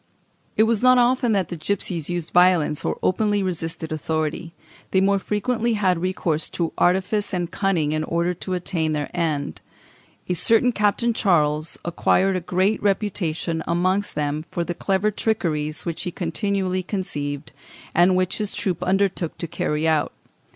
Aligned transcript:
It 0.57 0.63
was 0.63 0.81
not 0.81 0.97
often 0.97 1.31
that 1.33 1.49
the 1.49 1.55
gipsies 1.55 2.09
used 2.09 2.31
violence 2.31 2.83
or 2.83 2.97
openly 3.03 3.43
resisted 3.43 3.91
authority; 3.91 4.51
they 4.89 4.99
more 4.99 5.19
frequently 5.19 5.73
had 5.73 6.01
recourse 6.01 6.49
to 6.57 6.73
artifice 6.75 7.35
and 7.35 7.51
cunning 7.51 7.91
in 7.91 8.03
order 8.05 8.33
to 8.33 8.55
attain 8.55 8.93
their 8.93 9.11
end. 9.15 9.61
A 10.27 10.33
certain 10.33 10.71
Captain 10.71 11.13
Charles 11.13 11.77
acquired 11.85 12.35
a 12.35 12.39
great 12.41 12.81
reputation 12.81 13.61
amongst 13.67 14.15
them 14.15 14.45
for 14.49 14.63
the 14.63 14.73
clever 14.73 15.11
trickeries 15.11 15.85
which 15.85 16.01
he 16.01 16.09
continually 16.11 16.81
conceived, 16.81 17.51
and 17.93 18.15
which 18.15 18.39
his 18.39 18.53
troop 18.53 18.81
undertook 18.81 19.37
to 19.37 19.45
carry 19.45 19.87
out. 19.87 20.11